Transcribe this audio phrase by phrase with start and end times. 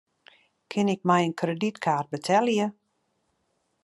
[0.69, 2.67] Kin ik mei in kredytkaart betelje?